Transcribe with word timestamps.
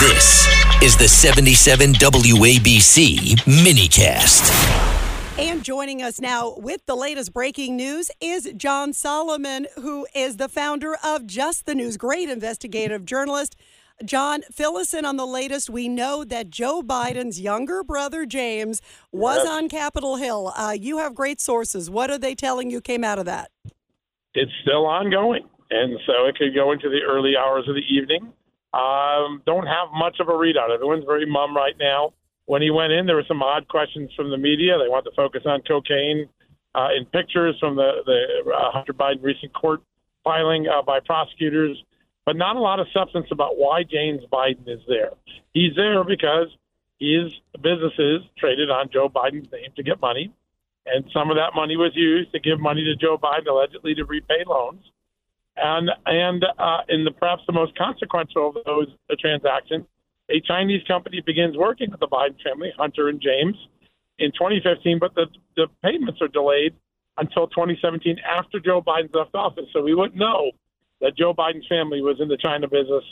This 0.00 0.46
is 0.82 0.96
the 0.96 1.06
77 1.06 1.92
WABC 1.94 3.36
minicast. 3.44 4.48
And 5.38 5.62
joining 5.62 6.00
us 6.02 6.20
now 6.20 6.54
with 6.56 6.84
the 6.86 6.94
latest 6.94 7.34
breaking 7.34 7.76
news 7.76 8.10
is 8.20 8.50
John 8.56 8.92
Solomon, 8.94 9.66
who 9.76 10.06
is 10.14 10.38
the 10.38 10.48
founder 10.48 10.96
of 11.04 11.26
Just 11.26 11.66
the 11.66 11.74
News, 11.74 11.96
great 11.98 12.28
investigative 12.30 13.04
journalist. 13.04 13.56
John, 14.04 14.40
fill 14.50 14.76
us 14.78 14.94
in 14.94 15.04
on 15.04 15.16
the 15.18 15.26
latest. 15.26 15.68
We 15.68 15.86
know 15.88 16.24
that 16.24 16.48
Joe 16.48 16.82
Biden's 16.82 17.38
younger 17.38 17.84
brother, 17.84 18.24
James, 18.24 18.80
was 19.12 19.38
Yes. 19.44 19.48
on 19.48 19.68
Capitol 19.68 20.16
Hill. 20.16 20.52
Uh, 20.56 20.74
you 20.78 20.96
have 20.98 21.14
great 21.14 21.40
sources. 21.42 21.90
What 21.90 22.10
are 22.10 22.18
they 22.18 22.34
telling 22.34 22.70
you 22.70 22.80
came 22.80 23.04
out 23.04 23.18
of 23.18 23.26
that? 23.26 23.50
it's 24.32 24.52
still 24.62 24.86
ongoing, 24.86 25.42
and 25.70 25.98
so 26.06 26.24
it 26.26 26.36
could 26.38 26.54
go 26.54 26.70
into 26.72 26.88
the 26.88 27.00
early 27.06 27.34
hours 27.36 27.68
of 27.68 27.74
the 27.74 27.82
evening. 27.94 28.32
Um, 28.72 29.42
don't 29.46 29.66
have 29.66 29.88
much 29.92 30.20
of 30.20 30.28
a 30.28 30.32
readout. 30.32 30.72
Everyone's 30.72 31.04
very 31.04 31.26
mum 31.26 31.56
right 31.56 31.74
now. 31.78 32.12
When 32.46 32.62
he 32.62 32.70
went 32.70 32.92
in, 32.92 33.06
there 33.06 33.16
were 33.16 33.24
some 33.28 33.42
odd 33.42 33.68
questions 33.68 34.10
from 34.16 34.30
the 34.30 34.38
media. 34.38 34.78
They 34.78 34.88
want 34.88 35.04
to 35.04 35.12
focus 35.16 35.42
on 35.46 35.62
cocaine 35.62 36.28
uh, 36.74 36.88
in 36.96 37.04
pictures 37.06 37.56
from 37.58 37.76
the 37.76 38.02
the 38.06 38.52
uh, 38.52 38.70
Hunter 38.72 38.92
Biden 38.92 39.22
recent 39.22 39.52
court 39.52 39.82
filing 40.24 40.66
uh, 40.68 40.82
by 40.82 41.00
prosecutors, 41.00 41.82
but 42.26 42.36
not 42.36 42.56
a 42.56 42.60
lot 42.60 42.80
of 42.80 42.86
substance 42.92 43.26
about 43.30 43.56
why 43.56 43.82
James 43.82 44.22
Biden 44.32 44.68
is 44.68 44.80
there. 44.88 45.10
He's 45.52 45.74
there 45.76 46.04
because 46.04 46.48
his 46.98 47.32
businesses 47.62 48.22
traded 48.38 48.70
on 48.70 48.90
Joe 48.92 49.08
Biden's 49.08 49.50
name 49.50 49.70
to 49.76 49.82
get 49.82 50.00
money 50.00 50.32
and 50.86 51.04
some 51.12 51.30
of 51.30 51.36
that 51.36 51.54
money 51.54 51.76
was 51.76 51.92
used 51.94 52.32
to 52.32 52.40
give 52.40 52.60
money 52.60 52.84
to 52.84 52.96
Joe 52.96 53.18
Biden 53.18 53.46
allegedly 53.48 53.94
to 53.94 54.04
repay 54.04 54.44
loans. 54.46 54.82
And 55.62 55.90
and 56.06 56.44
uh, 56.58 56.78
in 56.88 57.04
the 57.04 57.10
perhaps 57.10 57.42
the 57.46 57.52
most 57.52 57.76
consequential 57.76 58.48
of 58.48 58.56
those 58.64 58.86
transactions, 59.18 59.84
a 60.30 60.40
Chinese 60.40 60.82
company 60.88 61.20
begins 61.24 61.56
working 61.56 61.90
with 61.90 62.00
the 62.00 62.08
Biden 62.08 62.40
family, 62.42 62.72
Hunter 62.78 63.08
and 63.08 63.20
James, 63.20 63.56
in 64.18 64.30
2015, 64.32 64.98
but 64.98 65.14
the 65.14 65.26
the 65.56 65.66
payments 65.82 66.20
are 66.22 66.28
delayed 66.28 66.74
until 67.18 67.46
2017 67.48 68.16
after 68.26 68.58
Joe 68.60 68.80
Biden 68.80 69.14
left 69.14 69.34
office. 69.34 69.66
So 69.72 69.82
we 69.82 69.94
wouldn't 69.94 70.16
know 70.16 70.52
that 71.00 71.16
Joe 71.16 71.34
Biden's 71.34 71.66
family 71.66 72.00
was 72.00 72.16
in 72.20 72.28
the 72.28 72.36
China 72.38 72.66
business. 72.68 73.04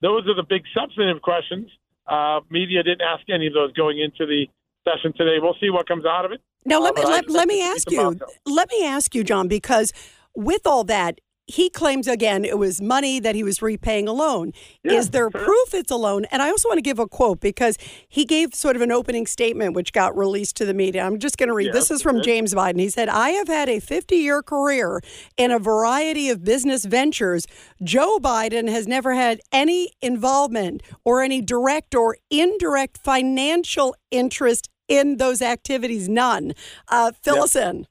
Those 0.00 0.26
are 0.26 0.34
the 0.34 0.42
big 0.48 0.62
substantive 0.74 1.22
questions. 1.22 1.70
Uh, 2.06 2.40
media 2.50 2.82
didn't 2.82 3.02
ask 3.02 3.22
any 3.28 3.46
of 3.46 3.52
those 3.54 3.72
going 3.74 4.00
into 4.00 4.26
the 4.26 4.46
session 4.84 5.12
today. 5.16 5.36
We'll 5.40 5.56
see 5.60 5.70
what 5.70 5.86
comes 5.86 6.04
out 6.04 6.24
of 6.24 6.32
it. 6.32 6.40
Now, 6.64 6.80
let 6.80 6.96
Uh, 6.98 7.02
me 7.02 7.06
let, 7.06 7.30
let 7.30 7.48
me 7.48 7.60
it 7.60 7.80
to 7.84 7.90
be 7.90 7.98
ask 7.98 8.18
you. 8.46 8.52
Let 8.52 8.70
me 8.70 8.84
ask 8.84 9.14
you, 9.14 9.22
John, 9.22 9.46
because 9.46 9.92
with 10.34 10.66
all 10.66 10.84
that, 10.84 11.20
he 11.46 11.68
claims 11.68 12.06
again 12.06 12.44
it 12.44 12.58
was 12.58 12.80
money 12.80 13.18
that 13.20 13.34
he 13.34 13.42
was 13.42 13.60
repaying 13.60 14.08
a 14.08 14.12
loan. 14.12 14.52
Yeah, 14.84 14.92
Is 14.92 15.10
there 15.10 15.28
sure. 15.30 15.44
proof 15.44 15.74
it's 15.74 15.90
a 15.90 15.96
loan? 15.96 16.24
And 16.26 16.40
I 16.40 16.48
also 16.50 16.68
want 16.68 16.78
to 16.78 16.82
give 16.82 16.98
a 16.98 17.06
quote 17.08 17.40
because 17.40 17.76
he 18.08 18.24
gave 18.24 18.54
sort 18.54 18.76
of 18.76 18.82
an 18.82 18.92
opening 18.92 19.26
statement 19.26 19.74
which 19.74 19.92
got 19.92 20.16
released 20.16 20.56
to 20.56 20.64
the 20.64 20.72
media. 20.74 21.02
I'm 21.04 21.18
just 21.18 21.36
going 21.36 21.48
to 21.48 21.54
read. 21.54 21.66
Yeah, 21.66 21.72
this 21.72 21.90
is 21.90 22.00
from. 22.02 22.22
James 22.22 22.54
Biden. 22.54 22.78
He 22.78 22.88
said, 22.88 23.08
"I 23.08 23.30
have 23.30 23.48
had 23.48 23.68
a 23.68 23.80
50-year 23.80 24.42
career 24.42 25.00
in 25.36 25.50
a 25.50 25.58
variety 25.58 26.30
of 26.30 26.44
business 26.44 26.84
ventures. 26.84 27.46
Joe 27.82 28.18
Biden 28.20 28.68
has 28.68 28.86
never 28.86 29.14
had 29.14 29.40
any 29.50 29.90
involvement 30.00 30.82
or 31.04 31.22
any 31.22 31.40
direct 31.40 31.94
or 31.96 32.16
indirect 32.30 32.98
financial 33.02 33.96
interest 34.10 34.68
in 34.88 35.16
those 35.16 35.42
activities. 35.42 36.08
None. 36.08 36.52
Uh, 36.88 37.10
fill 37.22 37.36
Yeah. 37.36 37.42
us 37.42 37.56
in." 37.56 37.86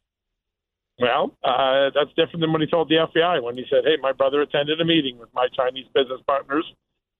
Well, 1.02 1.36
uh, 1.44 1.90
that's 1.96 2.14
different 2.16 2.42
than 2.42 2.52
what 2.52 2.62
he 2.62 2.68
told 2.68 2.88
the 2.88 3.08
FBI 3.10 3.42
when 3.42 3.58
he 3.58 3.66
said, 3.72 3.84
"Hey, 3.86 3.98
my 4.00 4.12
brother 4.12 4.42
attended 4.42 4.80
a 4.80 4.86
meeting 4.86 5.18
with 5.18 5.34
my 5.34 5.48
Chinese 5.48 5.88
business 5.96 6.22
partners 6.28 6.66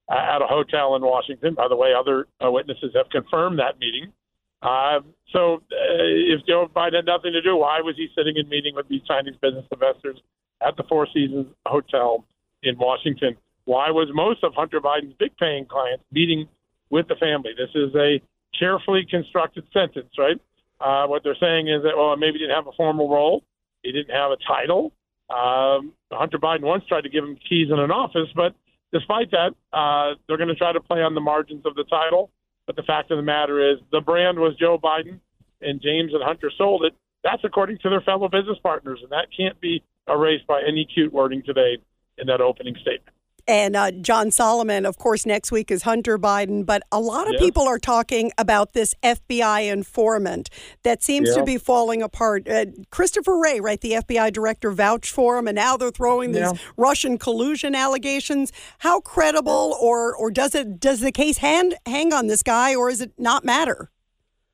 uh, 0.08 0.14
at 0.16 0.42
a 0.44 0.46
hotel 0.46 0.96
in 0.96 1.02
Washington." 1.02 1.56
By 1.56 1.68
the 1.68 1.76
way, 1.76 1.92
other 1.98 2.28
uh, 2.46 2.52
witnesses 2.52 2.92
have 2.96 3.10
confirmed 3.10 3.58
that 3.58 3.80
meeting. 3.80 4.14
Uh, 4.62 5.00
so, 5.34 5.64
uh, 5.72 6.06
if 6.06 6.46
Joe 6.46 6.70
Biden 6.76 6.98
had 6.98 7.06
nothing 7.08 7.34
to 7.34 7.42
do, 7.42 7.58
why 7.58 7.82
was 7.82 7.96
he 7.98 8.08
sitting 8.16 8.38
and 8.38 8.48
meeting 8.48 8.76
with 8.76 8.88
these 8.88 9.02
Chinese 9.08 9.34
business 9.42 9.66
investors 9.72 10.22
at 10.62 10.78
the 10.78 10.84
Four 10.84 11.08
Seasons 11.12 11.48
Hotel 11.66 12.24
in 12.62 12.78
Washington? 12.78 13.36
Why 13.66 13.90
was 13.90 14.10
most 14.14 14.44
of 14.44 14.54
Hunter 14.54 14.80
Biden's 14.80 15.16
big 15.18 15.36
paying 15.38 15.66
clients 15.66 16.04
meeting 16.12 16.48
with 16.92 17.08
the 17.08 17.16
family? 17.16 17.52
This 17.58 17.74
is 17.74 17.96
a 17.96 18.22
carefully 18.58 19.08
constructed 19.10 19.66
sentence, 19.74 20.14
right? 20.20 20.40
Uh, 20.80 21.08
what 21.08 21.24
they're 21.24 21.38
saying 21.40 21.68
is 21.68 21.82
that, 21.82 21.98
well, 21.98 22.16
maybe 22.16 22.34
he 22.34 22.46
didn't 22.46 22.56
have 22.56 22.68
a 22.68 22.78
formal 22.78 23.10
role. 23.10 23.44
He 23.84 23.92
didn't 23.92 24.16
have 24.16 24.32
a 24.32 24.38
title. 24.48 24.92
Um, 25.30 25.94
Hunter 26.12 26.38
Biden 26.38 26.62
once 26.62 26.84
tried 26.88 27.02
to 27.02 27.10
give 27.10 27.24
him 27.24 27.38
keys 27.48 27.70
in 27.72 27.80
an 27.80 27.92
office, 27.92 28.28
but 28.36 28.54
despite 28.92 29.32
that, 29.32 29.56
uh, 29.72 30.16
they're 30.28 30.38
going 30.38 30.50
to 30.50 30.56
try 30.56 30.74
to 30.74 30.82
play 30.82 31.02
on 31.02 31.16
the 31.16 31.22
margins 31.22 31.66
of 31.66 31.76
the 31.76 31.86
title. 31.86 32.30
But 32.68 32.76
the 32.76 32.84
fact 32.84 33.12
of 33.12 33.18
the 33.18 33.24
matter 33.24 33.72
is, 33.72 33.80
the 33.92 34.02
brand 34.02 34.40
was 34.40 34.56
Joe 34.60 34.78
Biden, 34.78 35.20
and 35.62 35.82
James 35.82 36.14
and 36.14 36.24
Hunter 36.24 36.52
sold 36.58 36.86
it. 36.86 36.94
That's 37.24 37.44
according 37.44 37.80
to 37.80 37.90
their 37.90 38.02
fellow 38.02 38.28
business 38.28 38.58
partners, 38.62 39.00
and 39.02 39.12
that 39.12 39.28
can't 39.36 39.60
be 39.62 39.84
erased 40.08 40.48
by 40.48 40.62
any 40.68 40.86
cute 40.86 41.14
wording 41.14 41.44
today 41.46 41.78
in 42.18 42.28
that 42.28 42.42
opening 42.42 42.76
statement. 42.76 43.11
And 43.52 43.76
uh, 43.76 43.92
John 43.92 44.32
Solomon, 44.32 44.86
of 44.86 44.98
course, 44.98 45.26
next 45.26 45.52
week 45.52 45.72
is 45.72 45.84
Hunter 45.84 46.18
Biden. 46.18 46.66
But 46.66 46.84
a 46.90 47.02
lot 47.02 47.28
of 47.28 47.34
Yes. 47.34 47.42
people 47.42 47.64
are 47.68 47.78
talking 47.80 48.32
about 48.38 48.72
this 48.72 48.96
FBI 49.04 49.70
informant 49.70 50.50
that 50.84 51.04
seems 51.04 51.36
to 51.36 51.44
be 51.44 51.58
falling 51.58 52.02
apart. 52.02 52.48
Uh, 52.48 52.68
Christopher 52.92 53.38
Wray, 53.38 53.60
right, 53.60 53.82
the 53.82 53.92
FBI 53.96 54.32
director, 54.32 54.72
vouched 54.72 55.12
for 55.14 55.38
him, 55.38 55.50
and 55.50 55.56
now 55.58 55.76
they're 55.76 55.92
throwing 55.92 56.32
these 56.32 56.44
Yeah. 56.44 56.54
Russian 56.78 57.18
collusion 57.18 57.76
allegations. 57.76 58.54
How 58.80 59.02
credible, 59.02 59.76
or 59.82 60.16
or 60.16 60.32
does 60.32 60.56
it 60.56 60.80
does 60.80 61.02
the 61.02 61.12
case 61.12 61.40
hand, 61.40 61.76
hang 61.86 62.14
on 62.14 62.28
this 62.28 62.44
guy, 62.44 62.74
or 62.74 62.90
is 62.90 63.02
it 63.02 63.12
not 63.18 63.44
matter? 63.44 63.92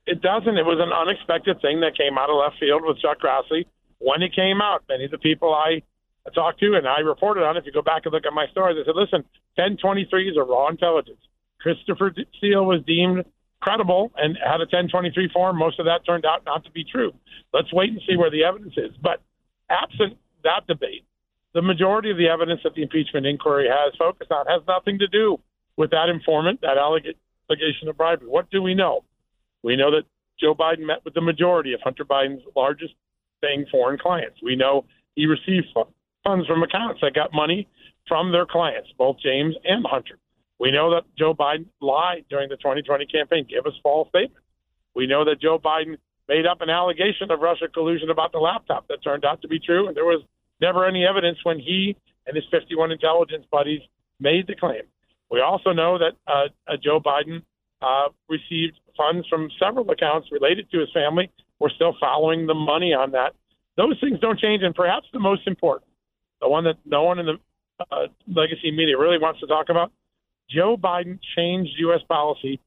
It 0.08 0.24
doesn't. 0.24 0.58
It 0.58 0.66
was 0.66 0.80
an 0.80 0.92
unexpected 0.92 1.62
thing 1.62 1.82
that 1.82 1.96
came 1.96 2.18
out 2.18 2.32
of 2.32 2.38
left 2.38 2.56
field 2.60 2.82
with 2.84 2.98
Chuck 2.98 3.20
Grassley 3.22 3.66
when 4.00 4.24
it 4.24 4.34
came 4.36 4.60
out. 4.60 4.82
Many 4.90 5.06
of 5.06 5.12
the 5.12 5.20
people 5.20 5.54
I 5.54 5.84
talked 6.34 6.60
to 6.60 6.76
and 6.76 6.88
I 6.88 7.00
reported 7.00 7.44
on, 7.44 7.58
it. 7.58 7.62
if 7.62 7.66
you 7.66 7.72
go 7.72 7.82
back 7.82 8.04
and 8.06 8.14
look 8.14 8.26
at 8.26 8.34
my 8.34 8.48
story, 8.52 8.74
they 8.74 8.86
said, 8.86 8.96
listen, 8.96 9.24
1023 9.56 10.30
is 10.30 10.38
a 10.38 10.44
raw 10.44 10.68
intelligence. 10.70 11.20
Christopher 11.60 12.14
Steele 12.38 12.66
was 12.66 12.82
deemed 12.86 13.26
credible 13.62 14.12
and 14.18 14.38
had 14.38 14.62
a 14.62 14.70
1023 14.70 15.30
form. 15.34 15.58
Most 15.58 15.80
of 15.80 15.86
that 15.86 16.06
turned 16.06 16.26
out 16.26 16.46
not 16.46 16.64
to 16.66 16.72
be 16.72 16.84
true. 16.84 17.14
Let's 17.54 17.74
wait 17.74 17.90
and 17.90 18.02
see 18.08 18.16
where 18.16 18.30
the 18.30 18.44
evidence 18.44 18.74
is. 18.78 18.96
But 19.02 19.22
absent 19.70 20.18
that 20.44 20.68
debate, 20.68 21.06
the 21.54 21.62
majority 21.62 22.12
of 22.12 22.18
the 22.18 22.28
evidence 22.28 22.62
that 22.64 22.76
the 22.76 22.84
impeachment 22.84 23.26
inquiry 23.26 23.68
has 23.68 23.94
focused 23.98 24.32
on 24.32 24.46
has 24.46 24.62
nothing 24.68 25.00
to 25.00 25.08
do 25.08 25.40
with 25.76 25.92
that 25.92 26.10
informant, 26.10 26.62
that 26.62 26.78
allegation 26.78 27.88
of 27.88 27.98
bribery. 27.98 28.28
What 28.28 28.50
do 28.52 28.62
we 28.62 28.76
know? 28.76 29.04
We 29.64 29.76
know 29.76 29.92
that 29.92 30.04
Joe 30.40 30.54
Biden 30.54 30.86
met 30.86 31.04
with 31.04 31.14
the 31.14 31.22
majority 31.22 31.74
of 31.74 31.82
Hunter 31.82 32.06
Biden's 32.06 32.44
largest 32.56 32.94
paying 33.42 33.66
foreign 33.72 33.98
clients. 33.98 34.38
We 34.44 34.56
know 34.56 34.86
he 35.16 35.26
received 35.26 35.68
funds 36.28 36.46
from 36.46 36.62
accounts 36.62 37.00
that 37.02 37.16
got 37.16 37.34
money 37.34 37.68
from 38.08 38.32
their 38.32 38.46
clients, 38.46 38.90
both 38.98 39.16
James 39.24 39.56
and 39.64 39.86
Hunter. 39.88 40.20
We 40.60 40.72
know 40.72 40.92
that 40.92 41.04
Joe 41.18 41.34
Biden 41.34 41.68
lied 41.82 42.26
during 42.30 42.50
the 42.50 42.58
2020 42.58 43.06
campaign, 43.06 43.46
gave 43.50 43.66
us 43.66 43.80
false 43.82 44.10
statements. 44.10 44.44
We 44.96 45.08
know 45.08 45.24
that 45.26 45.40
Joe 45.40 45.60
Biden 45.60 45.98
made 46.28 46.46
up 46.46 46.62
an 46.62 46.70
allegation 46.70 47.32
of 47.32 47.40
Russia 47.40 47.68
collusion 47.74 48.10
about 48.10 48.32
the 48.34 48.40
laptop 48.40 48.88
that 48.90 49.04
turned 49.04 49.24
out 49.24 49.42
to 49.42 49.48
be 49.48 49.60
true, 49.60 49.88
and 49.88 49.96
there 49.96 50.06
was 50.06 50.24
never 50.60 50.86
any 50.86 51.06
evidence 51.06 51.38
when 51.44 51.60
he 51.60 51.96
and 52.26 52.36
his 52.36 52.46
51 52.52 52.92
intelligence 52.92 53.46
buddies 53.52 53.82
made 54.20 54.48
the 54.48 54.56
claim. 54.56 54.82
We 55.30 55.42
also 55.42 55.72
know 55.72 55.98
that 55.98 56.14
uh, 56.28 56.48
uh, 56.68 56.78
Joe 56.84 57.00
Biden 57.00 57.44
uh, 57.82 58.10
received 58.28 58.80
funds 58.98 59.28
from 59.30 59.50
several 59.62 59.90
accounts 59.92 60.30
related 60.32 60.70
to 60.72 60.80
his 60.80 60.90
family. 60.94 61.32
We're 61.60 61.70
still 61.70 61.96
following 62.00 62.48
the 62.48 62.54
money 62.54 62.94
on 62.94 63.12
that. 63.12 63.34
Those 63.78 63.98
things 64.02 64.20
don't 64.20 64.40
change, 64.40 64.64
and 64.64 64.74
perhaps 64.74 65.08
the 65.14 65.20
most 65.20 65.46
important, 65.46 65.92
the 66.42 66.50
one 66.50 66.64
that 66.66 66.76
no 66.86 67.04
one 67.04 67.20
in 67.20 67.26
the 67.26 67.40
uh, 67.92 68.08
legacy 68.28 68.72
media 68.72 68.98
really 68.98 69.18
wants 69.20 69.40
to 69.40 69.48
talk 69.48 69.70
about, 69.70 69.92
Joe 70.50 70.78
Biden 70.78 71.20
changed 71.36 71.72
U.S. 71.80 72.02
policy 72.08 72.60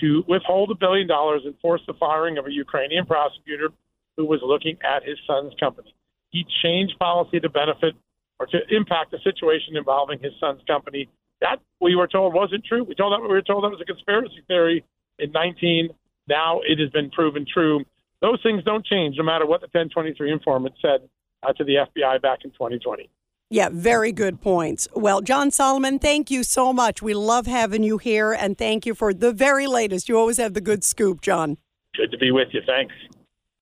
to 0.00 0.24
withhold 0.28 0.70
a 0.70 0.74
billion 0.74 1.06
dollars 1.06 1.42
and 1.44 1.54
force 1.60 1.80
the 1.86 1.94
firing 1.94 2.38
of 2.38 2.46
a 2.46 2.52
Ukrainian 2.52 3.06
prosecutor 3.06 3.68
who 4.16 4.26
was 4.26 4.40
looking 4.42 4.76
at 4.82 5.04
his 5.04 5.18
son's 5.26 5.52
company. 5.58 5.94
He 6.30 6.44
changed 6.62 6.98
policy 6.98 7.40
to 7.40 7.48
benefit 7.48 7.94
or 8.38 8.46
to 8.46 8.58
impact 8.70 9.12
the 9.12 9.18
situation 9.22 9.76
involving 9.76 10.18
his 10.20 10.32
son's 10.40 10.62
company. 10.66 11.08
That 11.40 11.58
we 11.80 11.94
were 11.94 12.08
told 12.08 12.34
wasn't 12.34 12.64
true. 12.64 12.84
We 12.84 12.94
told 12.94 13.12
that 13.12 13.22
we 13.22 13.28
were 13.28 13.42
told 13.42 13.64
that 13.64 13.70
was 13.70 13.80
a 13.80 13.84
conspiracy 13.84 14.42
theory 14.48 14.84
in 15.18 15.30
19. 15.32 15.90
Now 16.28 16.60
it 16.66 16.78
has 16.78 16.90
been 16.90 17.10
proven 17.10 17.46
true. 17.52 17.84
Those 18.20 18.40
things 18.42 18.64
don't 18.64 18.84
change 18.86 19.16
no 19.18 19.24
matter 19.24 19.46
what 19.46 19.60
the 19.60 19.66
1023 19.66 20.32
informant 20.32 20.74
said 20.80 21.08
uh, 21.46 21.52
to 21.52 21.64
the 21.64 21.74
FBI 21.74 22.20
back 22.22 22.40
in 22.44 22.50
2020. 22.50 23.10
Yeah, 23.50 23.68
very 23.70 24.10
good 24.10 24.40
points. 24.40 24.88
Well, 24.94 25.20
John 25.20 25.50
Solomon, 25.50 25.98
thank 25.98 26.30
you 26.30 26.42
so 26.42 26.72
much. 26.72 27.02
We 27.02 27.14
love 27.14 27.46
having 27.46 27.82
you 27.82 27.98
here, 27.98 28.32
and 28.32 28.56
thank 28.56 28.86
you 28.86 28.94
for 28.94 29.14
the 29.14 29.32
very 29.32 29.66
latest. 29.66 30.08
You 30.08 30.18
always 30.18 30.38
have 30.38 30.54
the 30.54 30.60
good 30.60 30.82
scoop, 30.82 31.20
John. 31.20 31.58
Good 31.96 32.10
to 32.10 32.18
be 32.18 32.30
with 32.30 32.48
you. 32.52 32.62
Thanks. 32.66 32.94